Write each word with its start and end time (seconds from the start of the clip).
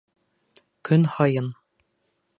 Көн 0.89 1.05
һайын. 1.17 1.53